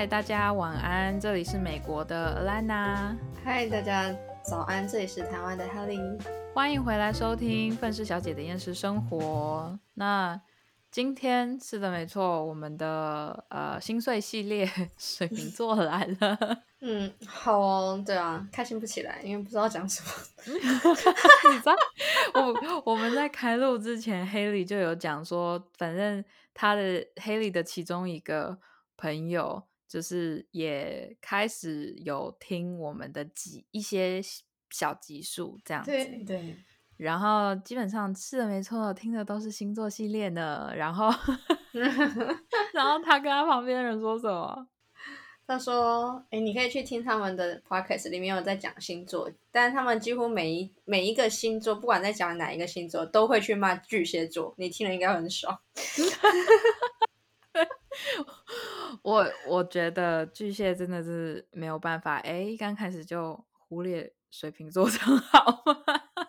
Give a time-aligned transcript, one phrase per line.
[0.00, 3.14] 嗨，大家晚安，这里是美国的 Lana。
[3.44, 4.10] 嗨，大家
[4.42, 6.18] 早安，这里是台湾的 Helly。
[6.54, 9.70] 欢迎回来收听《愤世小姐的厌世生活》。
[9.92, 10.40] 那
[10.90, 14.66] 今天是的，没错，我们的呃心碎系列
[14.96, 16.62] 水瓶座来了。
[16.80, 20.08] 嗯，好哦，对啊，开心不起来，因为不知道讲什么。
[20.48, 21.76] 你知道，
[22.32, 26.24] 我我们在开录之前，Haley 就有讲说，反正
[26.54, 28.56] 他的 Haley 的其中一个
[28.96, 34.22] 朋友，就是也开始有听我们的集一些
[34.70, 35.90] 小集数这样子。
[35.90, 36.56] 对对。
[36.96, 40.72] 然后基本上是的，没错，听的都是星座系列的。
[40.76, 41.10] 然后，
[42.72, 44.68] 然后他跟他旁边的人说什么？
[45.48, 54.54] 他说：“哎，你可以去听他们的 podcast，里面有在讲星座，但是他们几乎每一每一个星座，不管在讲哪一个星座，都会去骂巨蟹座。
[54.58, 55.58] 你听了应该很爽。
[59.02, 62.16] 我我觉得巨蟹真的是没有办法。
[62.18, 65.76] 哎，刚开始就忽略水瓶座，真好吗？”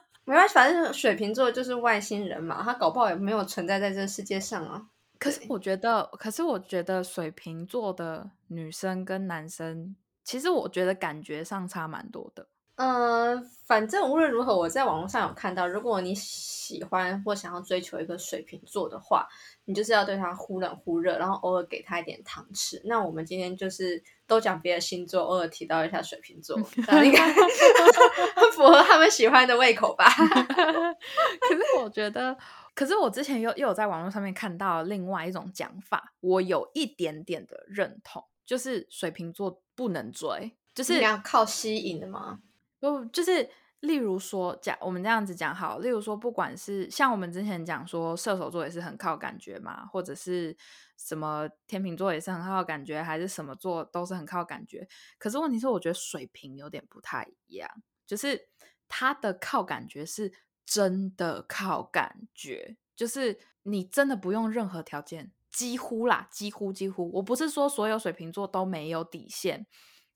[0.24, 4.88] 没关系，反正水瓶座就是外星人嘛，他搞不好也没有存在在这个世界上啊。
[5.20, 12.48] 可是我觉得，可是我觉得水瓶座的女生跟男生，其实我觉得感觉上差蛮多的。
[12.82, 19.28] 嗯，反正无论如何，我在网络上有看到，如果你喜欢或想要追求一个水瓶座的话，
[19.66, 22.82] 你就是要对他忽冷忽热，然后偶尔给他一点糖吃。
[22.86, 26.58] 那我们今天就是都讲别的星座，偶尔提到一下水瓶座，
[27.04, 27.32] 应该
[28.54, 30.10] 符合他们喜欢的胃口吧？
[30.10, 32.36] 可是我觉得，
[32.74, 42.40] 可是我之前又又有在网络上面看到另外一种讲法，我有一点点的认同，就是水瓶座不能追，就是要靠吸引的吗？
[42.82, 43.48] 不，就是
[43.82, 50.58] 例如说讲我们这样子讲好，例如说不管是像我们之前讲说射手座也是很靠感觉嘛，或者是
[50.98, 54.88] 什么天秤座也是很靠感觉，还是什么座都是很靠感觉。
[55.20, 57.70] 可是问题是，我觉得水瓶有点不太一样，
[58.08, 58.50] 就是
[58.88, 60.34] 他的靠感觉是
[60.66, 67.12] 真的靠感觉，就是你真的不用任何条件，几乎啦，几乎几乎。
[67.14, 69.68] 我不是说所有水瓶座都没有底线，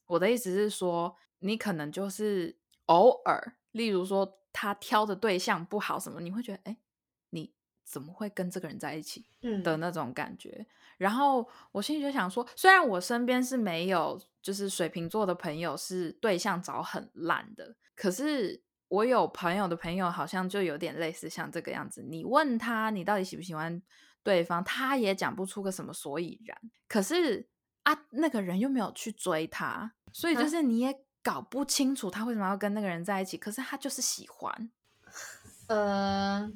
[0.08, 1.16] 我的意思是说。
[1.40, 6.78] 你可能就是偶尔，例如说他挑的对象不好什么，你会觉得哎，
[7.32, 7.54] 你
[7.84, 9.26] 怎么会跟这个人在一起？
[9.42, 10.66] 嗯的那种感觉。
[10.98, 22.02] 然后我心里就想说，虽然我身边是没有就是水瓶座的朋友是对象找很烂的，可是我有朋友的朋友好像就有点类似像这个样子。
[22.02, 23.82] 你问他你到底喜不喜欢
[24.24, 26.58] 对方，他也讲不出个什么所以然。
[26.88, 27.50] 可是
[27.84, 31.05] 啊，那个人又没有去追他，所以就是你也。
[31.26, 34.70] 搞不清楚他为什么要跟那个人在一起，可是他就是喜欢。
[35.66, 36.48] 呃，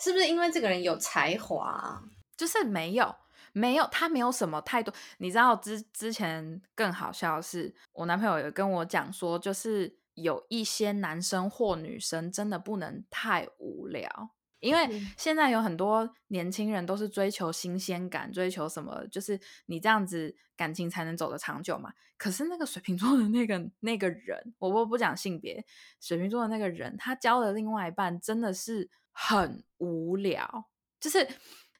[0.00, 2.02] 是不是因为这个人有才华？
[2.36, 3.14] 就是没有，
[3.52, 4.92] 没有，他没有什么太多。
[5.18, 14.30] 你知道之之前更好笑的是，我男朋友有跟我讲说，就是有一些男生或女生真的不能太无聊。
[14.60, 21.92] 因为现在有很多年轻人都是追求新鲜感，追求什么，就是你这样子感情才能走得长久嘛。
[22.16, 25.64] 可是那个水瓶座的那个那个人，我不不讲性别，
[26.00, 30.66] 水瓶座的那个人，他交的另外一半真的是很无聊。
[30.98, 31.28] 就是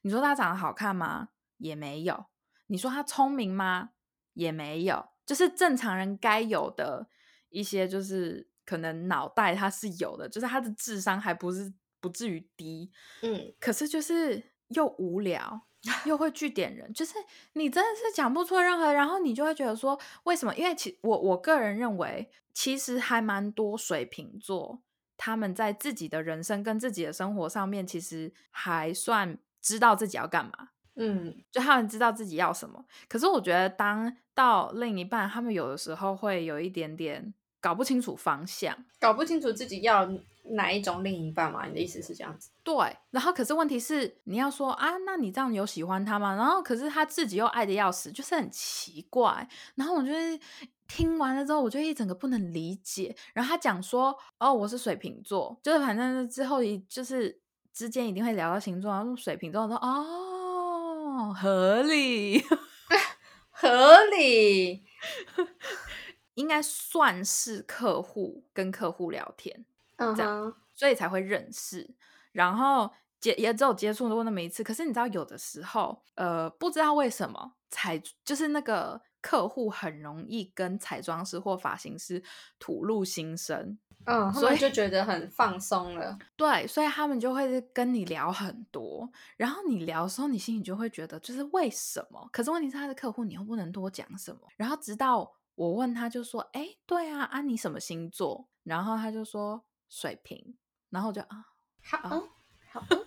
[0.01, 1.29] 你说他长得好看吗？
[1.57, 2.27] 也没有。
[2.67, 3.89] 你说他聪明吗？
[4.33, 5.09] 也没有。
[5.25, 7.09] 就是正常人该有的
[7.49, 11.73] 一些，就是可能脑袋他是有的，就是他的智商还不是。
[12.01, 15.61] 不至于低，嗯，可是就是又无聊，
[16.05, 17.13] 又会据点人，就是
[17.53, 20.55] 你真的是讲不出任何，然后你就会觉得说，为什么？
[20.55, 24.81] 因为其我我个人认为，其实还蛮多水瓶座，
[25.17, 32.85] 他们在自己的人生跟自己的生活上面，其实还算知道自己要干嘛，嗯，就他们知道自己要什么。
[33.07, 40.09] 可是我觉得，当到另一半，他们有的时候会有一点点搞不清楚方向，搞不清楚自己要。
[40.49, 41.65] 哪一种另一半嘛？
[41.65, 42.49] 你的意思是这样子？
[42.63, 42.75] 对，
[43.11, 46.35] 然后可是问题是，你要说啊，那你这样有喜欢他吗？
[46.35, 49.47] 然后可是他自己又爱的要死，就是很奇怪。
[49.75, 50.39] 然后我觉得
[50.87, 53.15] 听完了之后，我就一整个不能理解。
[53.33, 57.39] 然后他讲说，哦，我是水瓶座，就是反正之后一就是
[57.71, 62.43] 之间一定会聊到星座，然后水瓶座说，哦，合理，
[63.51, 64.83] 合理，
[66.35, 69.65] 应该算是客户跟客户聊天。
[70.15, 71.95] 这样，所以才会认识，
[72.31, 74.63] 然后接也只有接触过那么一次。
[74.63, 82.23] 可是你知道，有的时候，呃，不知道为什么彩就是那个客户很容易跟彩妆师或发型师
[82.57, 86.17] 吐露心声，嗯，他所以就觉得很放松了。
[86.37, 92.29] 对，所以他们就会跟你聊很多，然后你聊的时候，你心里就会觉得就是为什么？
[92.31, 94.41] 可是问题是他的客户，你又不能多讲什么。
[94.55, 100.55] 然后直到我问他，就说：“哎，对啊，啊你什么星座？”然后他就说水平，
[100.89, 101.45] 然后我就啊，
[101.83, 101.97] 好，
[102.71, 103.05] 好的，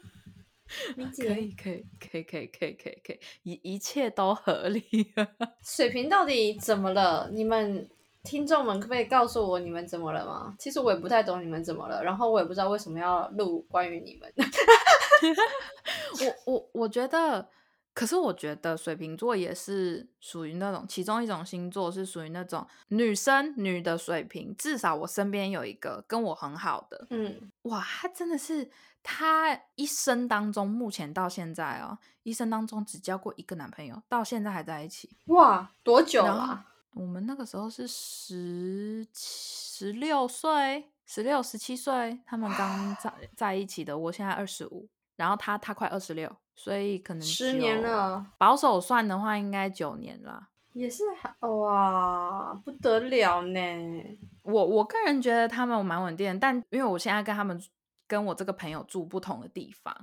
[0.97, 1.41] 理 可解。
[1.41, 4.85] 以，可以，可以，可以，可以，可以，可以，一一切都合理。
[5.63, 7.29] 水平到底怎么了？
[7.33, 7.89] 你们
[8.25, 10.55] 听众们可不可以告诉我你们怎么了吗？
[10.59, 14.33] 其实我也不太懂你们怎么了，然后我也不知道为什么要录关于你们。
[16.47, 17.49] 我我我觉得，
[17.95, 24.55] 可是我觉得水瓶座也是属于那种其中一种星座，是属于那种女生女的水瓶。
[24.57, 28.71] 至少我身边有一个跟我很好的，嗯，哇，她真的是
[29.03, 35.11] 她一生当中，目前到现在哦，一生当中只交过一个男朋友，到现在还在一起。
[35.27, 36.67] 哇，多久啊？
[36.95, 43.97] 我们那个时候是十十六岁，十六十七岁，他们刚在在一起的。
[43.97, 47.83] 我现在二十五，然后他他快二十六，所以可能十年。
[47.83, 50.49] 了，保守算的话，应该九年了。
[50.73, 51.03] 也是
[51.41, 53.61] 哇，不得了呢。
[54.43, 57.63] 我我个人觉得他们蛮稳定的，但因为我现在跟他们
[58.09, 59.95] 跟我这个朋友住不同的地方，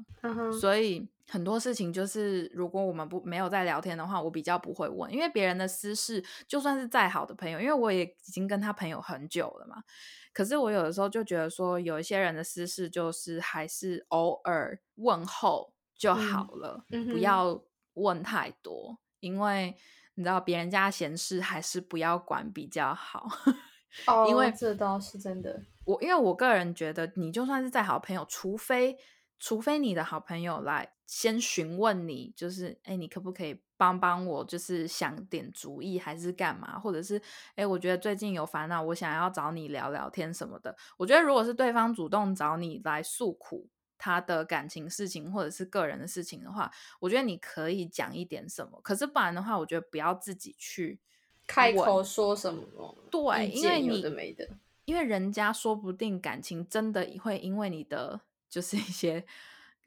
[0.59, 9.83] 所以很多事情就是，如果我们不没有在聊天的话，我比较不会问，因为别人的私事，就算是再好的朋友，因为我也已经跟他朋友很久了嘛。
[10.31, 17.61] 可是我有的时候就觉得说，有一些人的私事，就是还是偶尔问候就好了，嗯不要
[17.95, 19.75] 问太多，因为
[20.15, 23.27] 你知道别人家的闲事还是不要管比较好。
[24.07, 25.61] 哦，因为这倒是真的。
[25.85, 28.95] 我因为我个人觉得，你就算是再好朋友，除非
[29.39, 37.17] 除非你的好朋友来先询问你，就是哎，诶你可不可以帮帮我，就是想点主意还是干嘛，或者是
[37.55, 40.75] 哎，诶我觉得最近有烦恼，我想要找你聊聊天什么的。
[40.97, 43.67] 我觉得如果是对方主动找你来诉苦
[43.99, 48.79] 他的感情事情或者是个人的事情的话，我觉得你可以讲一点什么。
[48.81, 50.97] 可是不然的话，我觉得不要自己去
[51.45, 52.97] 开口说什么？
[53.11, 54.49] 对，因为你的没的。
[54.85, 58.19] 因为人家说不定感情真的会因为你的
[58.49, 59.23] 就是一些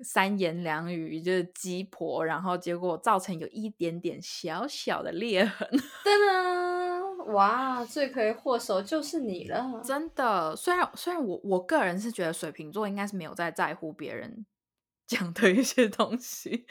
[0.00, 5.69] 三言两语就是鸡婆，然后结果造成有一点点小小的裂痕。
[5.69, 6.62] 噔噔，
[7.25, 9.81] 哇，罪魁祸首就是你了。
[9.85, 14.45] 真的，虽然虽然我我个人是觉得水瓶座应该是没有在在乎别人
[15.07, 16.65] 讲的一些东西，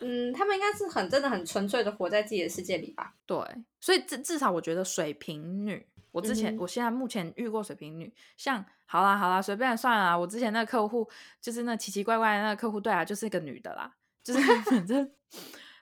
[0.00, 3.14] 嗯，他们应该是很真的很纯粹的活在自己的世界里吧。
[3.26, 3.36] 对，
[3.80, 11.06] 所以至至少我觉得水瓶女，我之前、嗯我现在目前遇过水瓶女，像好啦好啦，随便算了啦，我之前那个客户
[11.42, 13.92] 就是那奇奇怪怪的那个客户，对啊，就是一个女的啦，
[14.22, 14.40] 就是
[14.70, 15.10] 反正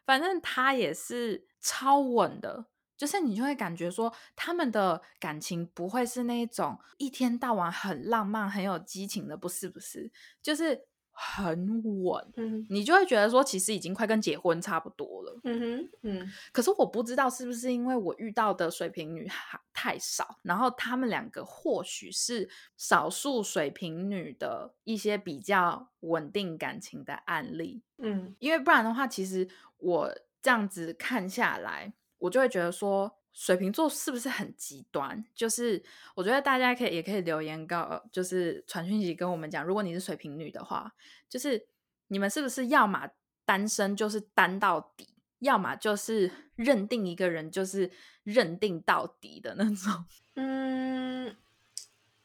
[0.05, 2.67] 反正她也是超稳的。
[3.02, 10.08] 就是你就会感觉说，他们的感情不会是那种一天到晚很浪漫、很有激情的，不是不是，
[10.40, 12.32] 就是很稳。
[12.37, 15.40] 嗯你就会觉得说，其实已经快跟结婚差不多了。
[15.43, 29.48] 嗯哼，嗯可是我不知道是不是因为我遇到的水瓶女孩太少，然后他们两个或许是少数水瓶女的一些比较稳定感情的案例，嗯因为不然的话，其实
[29.78, 30.08] 我
[30.40, 33.19] 这样子看下来，我就会觉得说。
[33.34, 35.24] 水瓶座是不是很极端？
[35.34, 35.82] 就是
[36.14, 40.92] 我觉得大家可以也可以留言告，呃就是传讯息跟我们讲，如果你是水瓶女的话，
[41.30, 41.66] 就是
[42.08, 43.08] 你们是不是要么
[43.46, 47.91] 单身就是单到底，要么就是认定一个人就是
[48.22, 50.05] 认定到底的那种。
[50.36, 51.34] 嗯，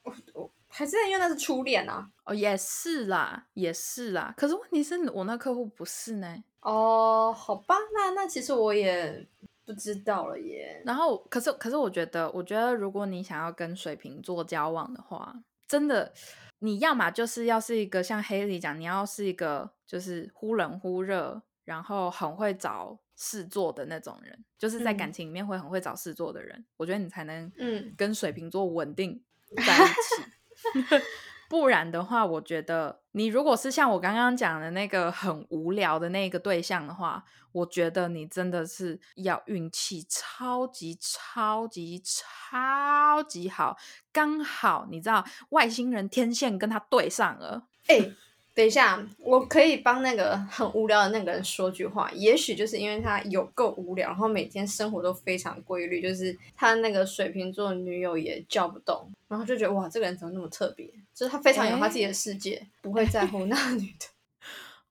[0.04, 2.12] 我我还是因为那是初恋啊。
[2.26, 4.34] 哦，也是啦，也是啦。
[4.36, 6.44] 可是问题是我那客户不是呢。
[6.60, 9.26] 哦，好吧，那那其实我也
[9.68, 10.82] 不知道了耶。
[10.86, 15.36] 然后，可是可是我觉得，我觉得如果你想要跟水瓶座交往的话，
[15.68, 16.14] 真的，
[16.60, 29.22] 你要么就是要是一个像黑莉讲，你要是一个就是忽冷忽热，然后很会找事做的那种人，就是在感嗯情里面会很会找事做的人，我觉得你才能嗯跟水瓶座稳定
[29.58, 31.02] 在一起。
[31.50, 37.24] 不然的话，我觉得你如果是像我刚刚讲的那个很无聊的那个对象的话，
[37.54, 43.78] 我觉得你真的是要运气超级超级超级好，
[44.12, 47.68] 刚好你知道外星人天线跟他对上了。
[47.88, 48.12] 哎、
[48.58, 52.10] 等一下，我可以帮那个很无聊的那个人说句话。
[52.14, 60.90] 也许就是因为他有够无聊，然后每天生活都非常规律，就是他那个水瓶座女友也叫不动，然后就觉得哇，这个人怎么那么特别？
[61.14, 64.08] 就是他非常有他自己的世界，不会在乎那女的。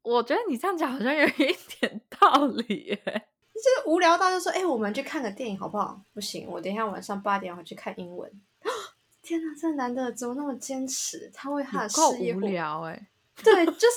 [0.03, 2.97] 我觉得你这样讲好像有一点道理耶。
[3.53, 6.01] 就是无聊到就说，哎、我们去看个电影好不好？
[6.15, 8.31] 不行，我等一下晚上八点我去看英文。
[9.23, 11.29] 天哪，这男的怎么那么坚持？
[11.35, 13.09] 他为他的有够无事业活聊哎、
[13.43, 13.97] 对，就是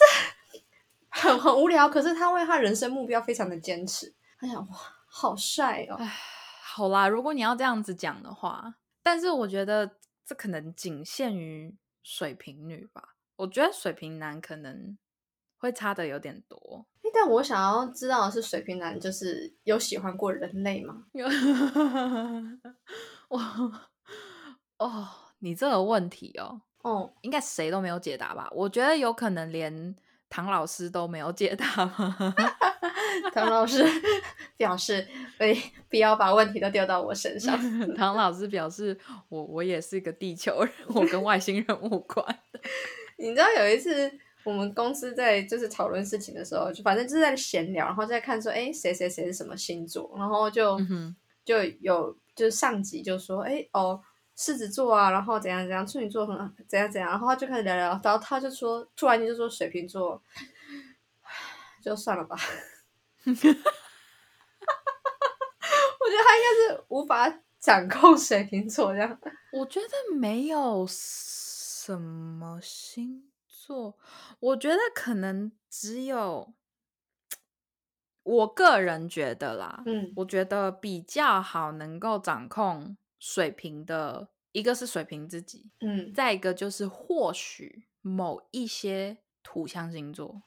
[1.10, 4.13] 很很无聊，可是他为他人生目标非常的坚持。
[4.39, 4.77] 他想，哇，
[5.08, 5.98] 好帅哦！
[6.62, 13.15] 好啦，如果你要这样子讲的话，但是我觉得这可能仅限于水瓶女吧。
[13.38, 14.98] 我觉得水瓶男可能
[15.58, 16.86] 会差的有点多。
[17.12, 21.05] 但我想要知道的是，水瓶男就是有喜欢过人类吗？
[23.29, 23.39] 我
[24.77, 25.08] 哦，
[25.39, 28.50] 你这个问题哦，哦，应该谁都没有解答吧？
[28.53, 29.95] 我觉得有可能连
[30.29, 32.36] 唐老师都没有解答吧。
[33.33, 33.83] 唐老师
[34.55, 35.05] 表示，
[35.39, 35.55] 哎，
[35.89, 37.57] 不要把问题都丢到我身上。
[37.95, 42.25] 唐老师表示，我我也是个地球人，我跟外星人无关。
[43.17, 44.09] 你知道有一次
[44.45, 54.00] 我们公司在就是讨论事情的时候，就反正就是在闲聊，然后在看说，哎，谁谁谁是什么星座，然后就、嗯就有就是上级就说，哎哦，
[54.41, 60.24] 狮子座啊，然后怎样怎样，处女座很怎样怎样，然后他就开始聊聊，然后他就说，突然间就说水瓶座，
[61.84, 62.38] 就算了吧。
[63.25, 63.48] 我觉
[66.17, 69.19] 得他应该是无法掌控水瓶座这样。
[69.51, 73.98] 我觉得没有什么星座，
[74.39, 76.53] 我觉得可能只有
[78.24, 90.41] 我个人觉得啦，嗯我觉得比较好能够掌控水瓶的一个是水瓶自己，嗯，再一个就是或许某一些土象星座。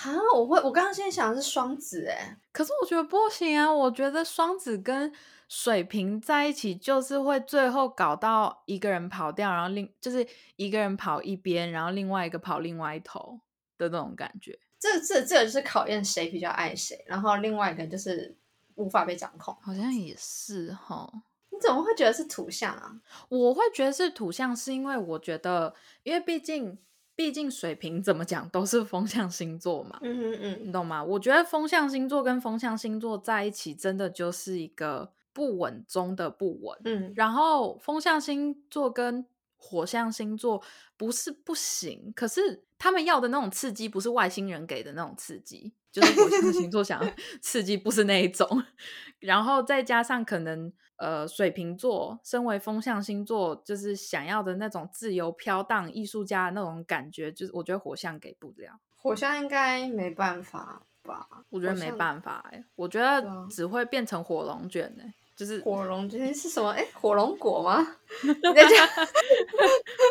[0.00, 3.72] 啊，我会，我刚刚现在想的是双子，哎，可是我觉得不行啊！
[3.72, 5.12] 我觉得双子跟
[5.48, 13.40] 水瓶在一起，就是会最后搞到一个人跑掉，然后另就是一个人跑一边，然后另外一个跑另外一头
[13.76, 14.56] 的那种感觉。
[14.78, 18.36] 这这这个就是考验谁比较爱谁，然后另外一个就是
[18.76, 19.52] 无法被掌控。
[19.60, 21.12] 好像也是哈，
[21.58, 23.00] 你怎么会觉得是土象啊？
[23.28, 25.74] 我会觉得是土象，是因为我觉得，
[26.04, 26.78] 因为毕竟
[27.16, 31.02] 毕竟水瓶怎么讲都是风象星座嘛，嗯嗯嗯，你懂吗？
[31.02, 36.78] 我觉得风象星座跟风象星座在一起，真的就是一个不稳中的不稳。
[36.84, 40.62] 嗯然后风象星座跟火象星座
[40.96, 48.46] 不是不行，可是他们要的那种刺激不是外星人给的那种刺激，就是火象星座想要 刺激不是那一种。
[49.18, 58.78] 然后再加上可能呃水瓶座身为风象星座，就是想要的那种自由飘荡艺术家的那种感觉，就是我觉得火象给不了。
[58.94, 61.26] 火象应该没办法吧？
[61.50, 66.70] 我觉得没办法哎、我觉得只会变成火龙卷哎、就是火龙这是什么？
[66.72, 67.86] 哎，火龙果吗？
[68.24, 69.06] 你在讲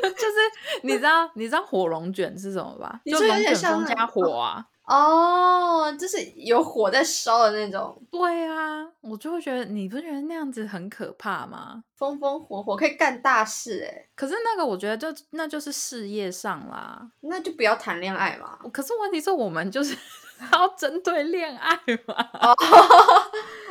[0.02, 3.02] 就是你知道你知道火龙卷是什么吧？
[3.04, 4.66] 就龙卷点像加火啊。
[4.86, 11.84] 哦，就是有火在烧的那种，对啊，我就会觉得你不觉得那样子很可怕吗？
[11.98, 17.06] 风风火火可以干大事哎，可是那个我觉得就那就是事业上啦。
[17.20, 18.58] 那就不要谈恋爱嘛。
[18.72, 19.94] 可是问题是我们就是
[20.54, 22.30] 要针对恋爱嘛。
[22.40, 22.56] 哦，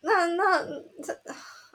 [0.00, 0.62] 那那
[1.02, 1.20] 这，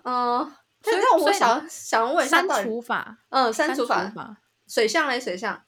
[0.03, 0.39] 嗯，
[0.81, 4.41] 所以但但所以我想想问一下，删除法，嗯，删除法，法。
[4.67, 5.63] 水象嘞，水象，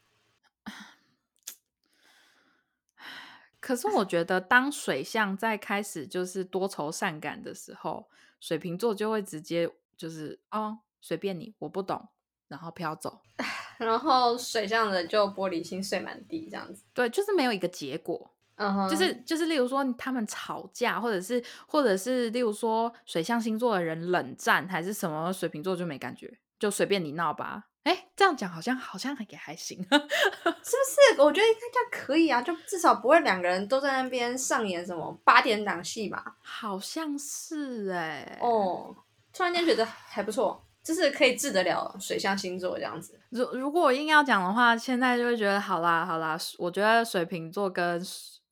[3.59, 8.09] 可是我觉得，当水象在开始就是多愁善感的时候，
[8.39, 12.09] 水瓶座就会直接就是哦，随便你，我不懂，
[12.47, 13.21] 然后飘走。
[13.77, 18.33] 然后水象的就玻璃心碎满地这样子，对，就是没有一个结果。
[18.57, 27.65] 嗯哼，就是就是，例如说他们吵架，或者是或者是例如说水象星座的人冷战，还是什么水瓶座就没感觉，就随便你闹吧。
[27.83, 29.77] 哎，这样讲好像好像也还行。
[29.87, 31.21] 是不是？
[31.21, 36.21] 我觉得应该这样可以啊，就至少不会两个人都在那边上演什么八点档戏嘛。
[36.41, 38.93] 好像是哎、哦，
[39.31, 43.17] 突然间觉得还不错，就是可以治得了水象星座这样子。
[43.29, 48.03] 如如果我硬要讲的话，现在就会觉得好啦好啦，我觉得水瓶座跟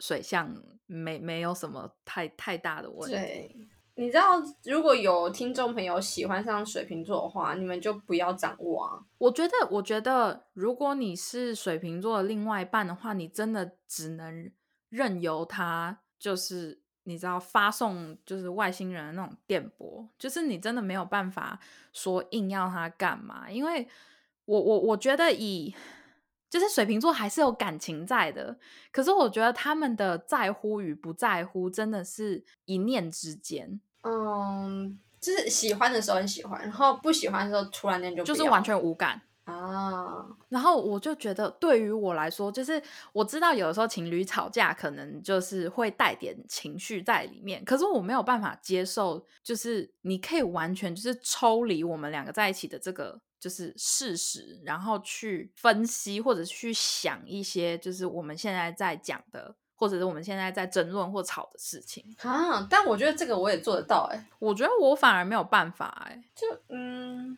[0.05, 3.15] 水水象没没有什么太太大的问题。
[3.15, 3.55] 对，
[3.95, 9.03] 你知道，如果有听众朋友喜欢上水瓶座的话，你们就不要掌握啊。
[9.17, 14.51] 我觉得，我觉得，如果你是水瓶座的另外一半的话，你真的只能
[14.89, 21.59] 任由他，就是你知道发送就是外星人的那种电波，就是你真的没有办法
[21.91, 23.87] 说硬要他干嘛，因为
[24.45, 25.73] 我我我觉得以
[26.49, 28.57] 就是水瓶座还是有感情在的，
[28.91, 39.21] 可是我觉得他们的在乎与不在乎真的是一念之间，嗯，就是喜欢的时候很喜欢，然后不喜欢的时候突然间就就是完全无感。
[39.45, 42.81] 啊，然后我就觉得，对于我来说，就是
[43.13, 62.03] 我知道有的时候情侣吵架可能就是会带点情绪在里面，可是我没有办法接受，就是你可以完全就是抽离我们两个在一起的这个就是事实，然后去分析或者去想一些就是我们现在在讲的，或者是我们现在在争论或吵的事情。
[62.23, 67.37] 啊，但我觉得这个我也做得到、欸，哎，我觉得我反而没有办法哎、就嗯，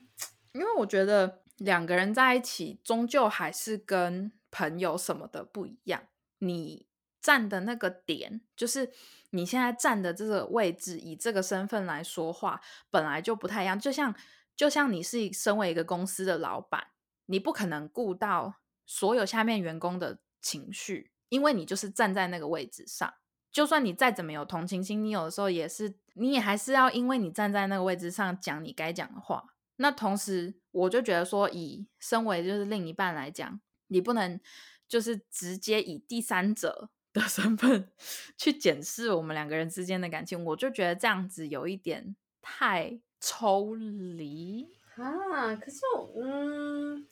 [0.53, 6.03] 因为我觉得两个人在一起，终究还是跟朋友什么的不一样。
[6.37, 6.85] 你
[7.19, 8.89] 站的那个点，就是
[9.31, 13.77] 你现在站的这个位置，以这个身份来说话，本来就不太一样。
[13.77, 14.15] 就像
[14.57, 16.87] 就像你是身为一个公司的老板，
[17.27, 23.13] 你不可能顾到所有下面员工的情绪，因为你就是站在那个位置上。
[23.51, 29.53] 就算你再怎么有同情心，你有的时候也是，你也还是要因为你站在那个位置上讲你该讲的话。
[29.77, 34.39] 那同时，我就觉得说，以身为就是另一半来讲，你不能
[34.87, 37.91] 就是直接以第三者的身份
[38.37, 44.67] 去检视我们两个人之间的感情，我就觉得这样子有一点太抽离。
[44.95, 47.05] 啊，可是我嗯，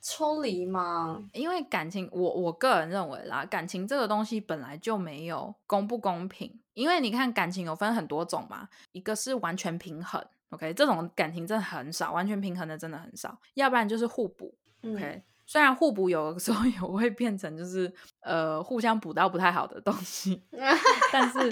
[0.00, 6.60] 抽离嘛，因为感情，我我个人认为啦，感情这个东西本来就没有公不公平。
[6.74, 20.42] 因为你看，感情有分很多种嘛，一个是完全平衡，OK，这种感情真的很少，完全平衡的真的很少，要不然就是互补，OK、嗯虽然互补有的时候也会变成就是呃互相补到不太好的东西，
[21.10, 21.50] 但是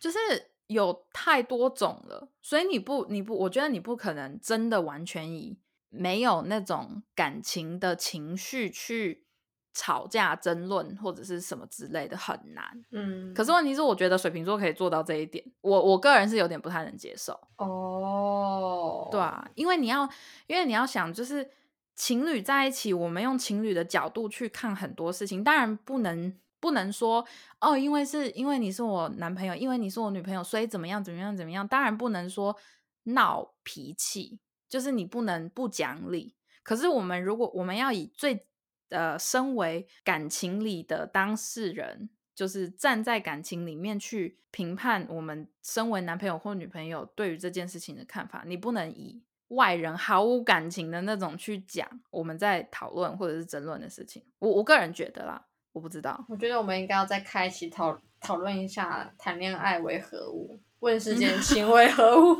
[0.00, 0.18] 就是
[0.66, 5.58] 有太多种了，所以你不你不，我觉得你不可能真的完全以
[5.88, 9.24] 没有那种感情的情绪去
[9.72, 12.64] 吵架、争论或者是什么之类的，很难。
[12.90, 17.38] 嗯，可是问题是，我觉得水瓶座可以做到这一点，我我个人是有点不太能接受。
[17.58, 20.08] 哦，对啊，因为你要，
[20.46, 21.48] 因为你要想，就是
[21.94, 27.26] 情侣在一起，我们用情侣的角度去看很多事情，当然不能不能说
[27.60, 32.56] 哦，因为是因为你是我男朋友，因为你是我女朋友，所以怎么样怎么样怎么样，当然不能说
[33.04, 36.34] 闹脾气，就是你不能不讲理。
[36.62, 38.46] 可是我们如果我们要以最
[38.88, 54.24] 呃，身为感情里的当事人，就是站在感情里面去评判我们身为男朋友或女朋友对于这件事情的看法，你不能以外人毫无感情的那种去讲我们在讨论或者是争论的事情。
[54.38, 56.24] 我我个人觉得啦，我不知道。
[56.26, 62.34] 我觉得我们应该要再开一期讨讨论一下谈恋爱为何物，问世间情为何物，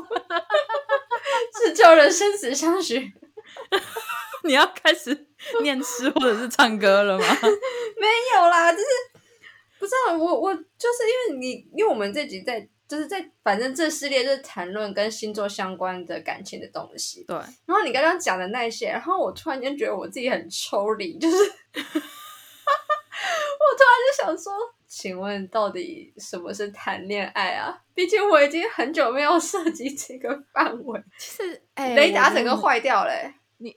[1.63, 3.13] 是叫人生死相许。
[4.43, 5.27] 你要开始
[5.61, 7.25] 念诗或者是唱歌了吗？
[8.01, 8.85] 没有啦，就是
[9.77, 17.23] 不知道我我就是因为你，因为我们这集在就是在反正这系列就是谈论跟星座相关的感情的东西。
[17.27, 21.37] 对，然后你刚刚讲的那些，然后我突然间觉得我自己很抽离，就是
[21.75, 22.01] 我
[23.75, 24.53] 突然就想说，
[24.87, 27.77] 请问到底什么是谈恋爱啊？
[27.93, 33.75] 毕竟我已经很久没有涉及这个范围，其实哎，雷达整个坏掉嘞、欸你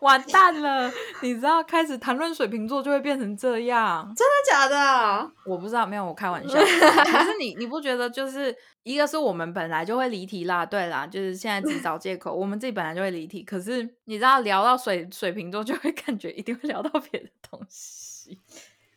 [0.00, 0.90] 完蛋了！
[1.22, 4.04] 你知道，开始谈论水瓶座就会变成这样。
[4.16, 5.30] 真的假的啊？
[5.44, 6.54] 我不知道，没有，我开玩笑。
[6.58, 13.42] 可是你，你不觉得就是一个是我们本来就会离题啦，对啦，就是现在自己找借口，我们自己本来就会离题。
[13.42, 18.38] 可是你知道，聊到水水瓶座，就会 感觉一定会聊到别的东西。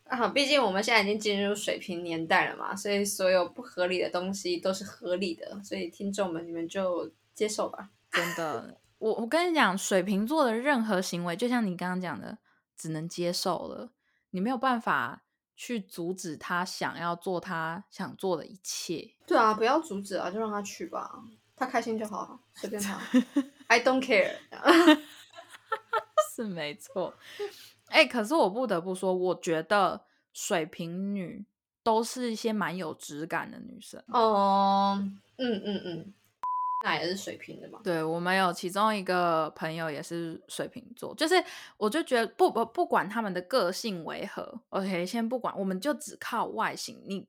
[0.08, 7.90] 啊，毕竟我们现在已经进入水平年代了嘛，所以所有不合理的东西都是合理的，所以听众们你们就接受吧。
[8.10, 12.38] 真的，我我跟你讲，水瓶座的任何行为，就像你刚刚讲的，
[12.76, 13.90] 只能接受了，
[14.30, 15.22] 你没有办法
[15.56, 19.14] 去阻止他想要做他想做的一切。
[19.26, 21.24] 对啊，不要阻止啊，就让他去吧，
[21.56, 23.00] 他开心就好，随便他，
[23.68, 24.36] I don't care。
[26.36, 27.14] 是没错。
[27.86, 31.44] 哎、可是我不得不说，我觉得水瓶女
[31.82, 34.02] 都是一些蛮有质感的女生。
[34.08, 35.02] 哦，
[35.36, 36.14] 嗯嗯嗯，
[36.82, 37.80] 那也是水瓶的嘛。
[37.84, 41.34] 对我们有其中一个朋友也是水瓶座，就是
[41.76, 47.02] 我就觉得不不不管他们的个性为何，OK，先不管，我们就只靠外形。
[47.06, 47.26] 你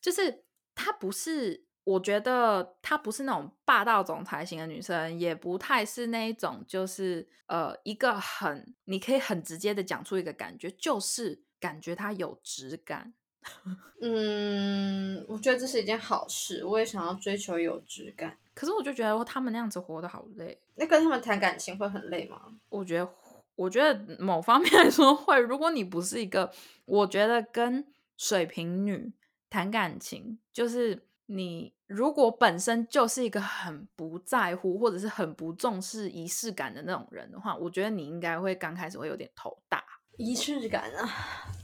[0.00, 13.14] 就是她不是，我觉得她不是那种霸道总裁型的女生，也不太是那一种就是呃一个很你可以很直接的讲出一个感觉，就是感觉她有质感。
[14.00, 18.38] 嗯，我觉得这是一件好事，我也想要追求有质感。
[18.54, 20.60] 可是我就觉得他们那样子活得好累。
[20.74, 22.40] 那跟他们谈感情会很累吗？
[22.68, 23.08] 我觉得，
[23.56, 25.38] 我觉得某方面来说会。
[25.38, 26.52] 如果你不是一个，
[26.84, 27.86] 我觉得跟
[28.16, 29.12] 水瓶女
[29.50, 39.84] 谈感情，就是你如果本身就是一个很不在乎或者是很不重视仪式感的那种人的话，我觉得你应该会刚开始会有点头大。
[40.18, 41.08] 仪式感啊，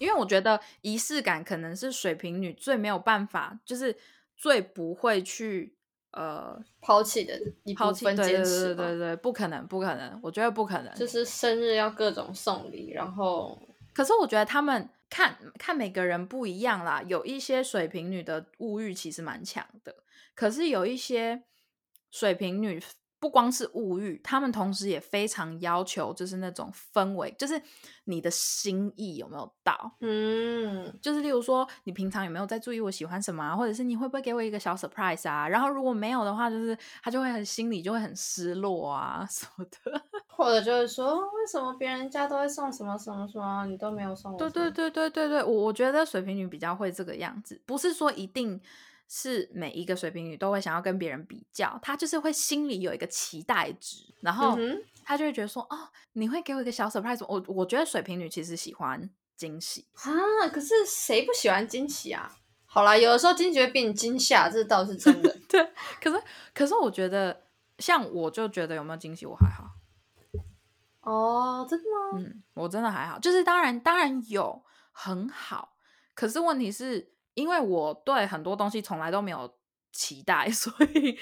[0.01, 3.95] 因为我觉得仪式感可能是水瓶女最没有办法，就是
[4.37, 5.77] 最不会去
[6.13, 10.95] 呃抛弃的一部抛弃，对对对对对，不可能不可能，我觉得不可能。
[10.95, 13.61] 就是生日要各种送礼，然后
[13.95, 19.95] 可是我觉得他们看看每个人不一样啦，有一些水瓶女的物欲其实蛮强的，
[20.35, 21.43] 可是有一些
[22.11, 22.81] 水瓶女
[23.21, 27.61] 不光是物欲，他们同时也非常要求就是那种氛围，就是
[28.05, 29.93] 你的心意有没有到。
[30.01, 35.49] 嗯，就是例如说，你平常有没有在注意我喜欢什么啊，或者是你会不会给我一个小 surprise 啊？
[35.49, 40.03] 然后如果没有的话，就是他就会很心里就会很失落啊什么的。
[40.29, 44.39] 或者就是说，为什么别人家都会送什么什么什么，你都没有送我？
[44.39, 48.61] 对对，对对对对，我我觉得水瓶女比较会这个样子，不是说一定
[49.09, 54.57] 是每一个水瓶女都会想要跟别人比较，她就是会心里有一个期待值，然后
[55.05, 62.37] 她就会觉得说，哦，你会给我一个小 surprise，我我觉得水瓶女其实喜欢惊喜，啊，可是谁不喜欢惊喜啊？
[62.67, 65.35] 好啦，有的时候惊喜会变惊吓，这倒是真的。
[65.49, 66.23] 对，可是
[66.55, 67.45] 可是我觉得
[67.79, 69.71] 像我就觉得有没有惊喜我还好。
[71.01, 72.19] 哦，真的吗？
[72.19, 75.77] 嗯，我真的还好，就是当然当然有很好，
[76.15, 79.49] 可是问题是因为我对很多东西从来都没有
[79.93, 81.17] 期待， 所以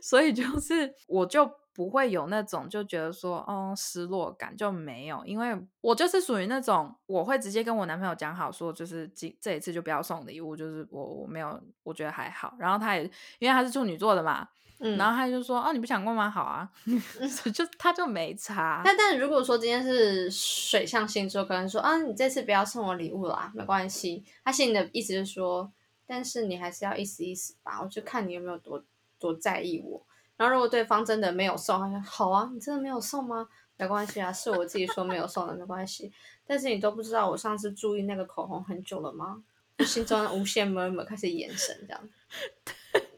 [0.00, 13.02] 所以就是我就不会有那种就觉得说哦失落感就没有，因为我就是属于那种我会直接跟我男朋友讲好说，就是这这一次就不要送礼物，就是我我没有我觉得还好，然后他也
[13.40, 16.28] 因为他是处女座的嘛，嗯，然后他就说哦你不想过吗？
[16.28, 16.68] 好啊，
[17.54, 24.24] 就他就没差，但但如果说今天是水象星座，可能说啊，你这次不要送我礼物啦，没关系。
[24.44, 25.72] 他心里的意思是说，
[26.06, 28.82] 但是你还是要意思意思吧，我就看你有没有多
[29.18, 30.04] 多在意我。
[30.36, 33.46] 然后如果对方真的没有送，他说好啊，你真的没有送吗？
[33.76, 36.12] 没关系啊，是我自己说没有送的，没关系。
[36.46, 39.42] 但是你都不知道我上次注意那个口红很久了吗？
[39.78, 42.08] 就心中无限 murmur 开始眼神这样，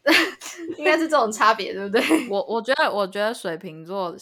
[0.78, 2.02] 应该是这种差别，对不对？
[2.30, 4.14] 我我觉得，我觉得水瓶座，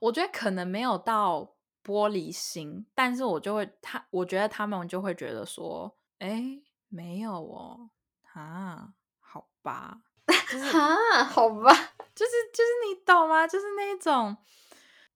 [0.00, 7.90] 我觉得可能没有到玻璃心，但是我就会他，我觉得他们就会觉得说，哎，没有哦，
[8.34, 8.88] 啊，
[9.20, 11.72] 好吧，啊，好吧，
[12.14, 13.46] 就是 就是你懂吗？
[13.46, 14.36] 就是那种，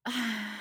[0.03, 0.59] 唉，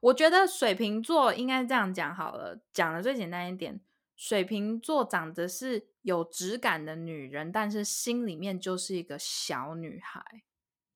[0.00, 3.80] 我觉得水瓶座应该这样讲好了，讲的最简单一点，
[4.24, 10.24] 水瓶座长得是有质感的女人，但是心里面就是一个小女孩，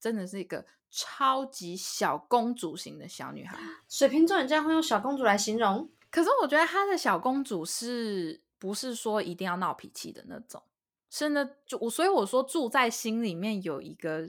[0.00, 3.58] 真的是一个超级小公主型的小女孩。
[3.86, 5.90] 水瓶座，你这样会用小公主来形容？
[6.10, 10.62] 可是我觉得她的小公主是不是说一定要闹脾气的那种？
[11.10, 14.26] 是那就我，所以我说住在心里面有一个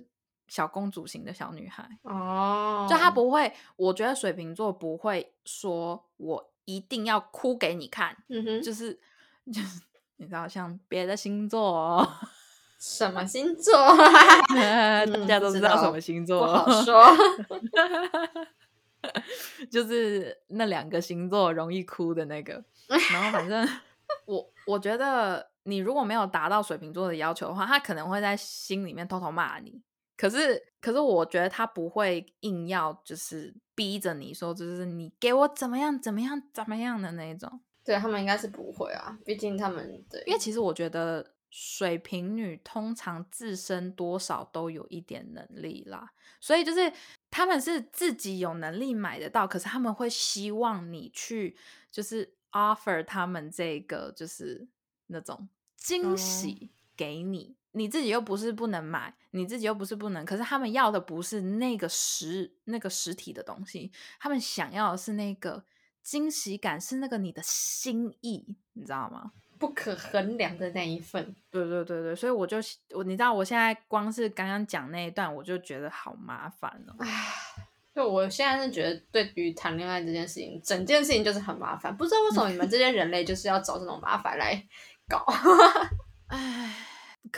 [0.49, 1.89] 小公主型的小女孩。
[2.01, 8.93] 哦，就她不会，我觉得水瓶座不会说我一定要哭给你看，嗯哼，就是
[9.51, 9.81] 就是
[10.17, 12.07] 你知道，像别的星座、哦，
[12.79, 13.73] 什么星座？
[14.55, 17.05] 大家都知道什么星座，不好说。
[19.71, 22.63] 就是那两个星座容易哭的那个。
[23.11, 23.67] 然后反正
[24.25, 29.81] 我我觉得你如果没有达到水瓶座的要求的话，他可能会在心里面偷偷骂你。
[30.19, 37.61] 可是，可是我觉得他不会硬要就是逼着你说，就是你给我怎么样怎么样怎么样的那一种。
[37.85, 46.91] 对他们应该是不会啊，毕竟他们对，因为其实我觉得水瓶女通常自身多少都有一点能力啦，所以就是
[47.31, 51.55] 他们是自己有能力买得到，可是他们会希望你去
[51.89, 54.67] 就是 offer 他们这个就是
[55.07, 57.55] 那种惊喜给你。
[57.71, 65.63] 你自己又不是不能买，你自己又不是不能，可是他们要的不是那个实那个实体的东西，他们想要的是那个
[66.01, 69.31] 惊喜感，是那个你的心意，你知道吗？
[69.59, 71.35] 不可衡量的那一份。
[71.51, 72.57] 对对对对，所以我就
[72.91, 76.95] 我你知道，我现在光是刚刚讲那一段，我就觉得好麻烦哦。
[76.99, 77.07] 唉，
[77.93, 81.95] 就我现在是觉得，对于谈恋爱这件事情，整件事情就是很麻烦。
[81.95, 84.65] 不知道为什么你们这些人类就是要找这种麻烦来
[85.07, 85.25] 搞。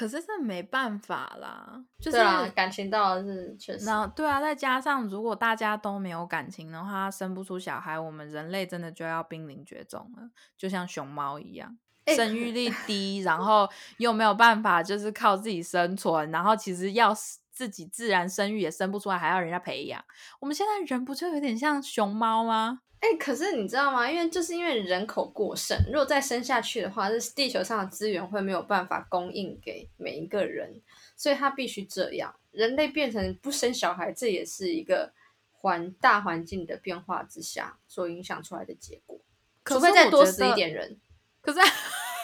[0.02, 2.18] 唉，可是这没办法啦，就是
[2.56, 3.86] 感情到了是确实。
[3.86, 11.78] 那对啊，再加上如果大家都没有感情的话，生不出小孩，我们人类真的就要濒临绝种了，就像熊猫一样。
[12.06, 17.14] 欸生育力低，然后又没有办法，就是靠自己生存，然后其实要
[17.52, 20.04] 自己自然生育也生不出来，还要人家培养。
[20.40, 22.82] 我们现在人不就有点像熊猫吗？
[23.02, 24.10] 哎、可是你知道吗？
[24.10, 30.80] 因为就是因为人口过剩，如果再生下去的话，这地球上的资源会没有办法供应给每一个人，
[31.16, 32.36] 所以它必须这样。
[32.52, 35.14] 人类变成不生小孩，这也是一个
[35.52, 39.20] 环大环境的变化之下所影响出来的结果。
[39.64, 41.00] 可是除非再多死一点人，
[41.42, 41.60] 可是，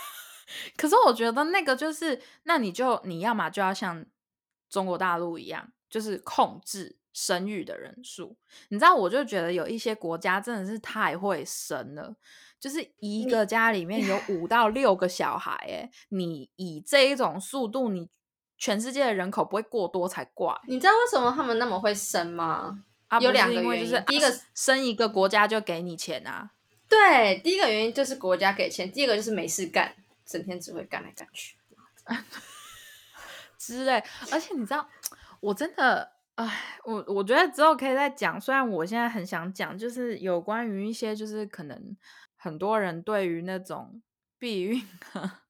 [0.78, 4.06] 可是我觉得那个就是，那你就你要么就要像
[4.70, 8.36] 中国大陆一样，就是控制生育的人数。
[8.70, 12.16] 你知道，我就觉得有一些国家真的是太会生了，
[12.60, 18.08] 就是一个家里面 有五到六个小孩，哎，你以这一种速度，你
[18.58, 20.54] 全世界的人口不会过多才怪。
[20.68, 22.84] 你知道为什么他们那么会生吗？
[23.08, 26.52] 啊，有两个原因就是第一个啊生一个国家就给你钱啊，
[26.90, 31.56] 对，第一个原因就是国家给钱，第二个就是没事干，整天只会干来干去。
[33.58, 34.04] 之类。
[34.32, 34.88] 而且你知道，
[35.40, 38.40] 我真的，哎，我我觉得之后可以再讲。
[38.40, 41.98] 虽然我现在很想讲，就是有关于一些，就是可能
[42.36, 44.02] 很多人对于那种
[44.38, 44.82] 避孕
[45.14, 45.44] 啊，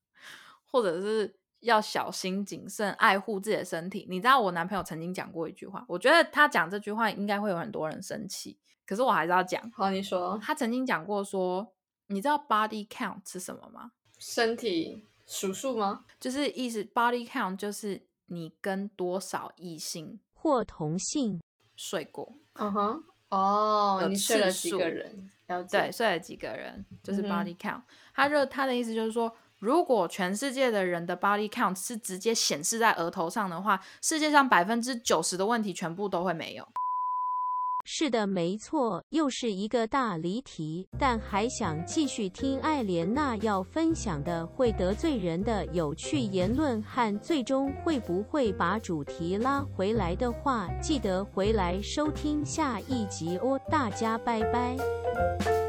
[0.65, 4.07] 或者是要小心谨慎、爱护自己的身体。
[4.09, 9.69] 你知道，我男朋友曾经讲过一句话，我觉得他讲这句话应该会有很多人生气，可是我还是要讲。
[9.71, 11.73] 好，你说他曾经讲过说，
[12.07, 13.91] 你知道 body count 是什么吗？
[14.19, 16.05] 身体数数吗？
[16.19, 21.39] 就是意思 body count 就是你跟多少异性或同性，
[21.75, 25.29] 睡过，嗯哼，哦，你睡了几个人？
[25.69, 27.81] 对，睡了几个人，就是 body count。
[28.13, 36.67] 他就他的意思就是说，如果全世界的人的 body count 是直接显示在额头上的话，世界上百分之九十的问题全部都会没有。
[37.89, 40.85] 是的，没错，又是一个大离题。
[40.99, 53.57] 但还想继续听艾莲娜要分享的会得罪人的有趣言论和最终会不会把主题拉回来的话，记得回来收听下一集哦。
[53.71, 55.66] 大家拜拜。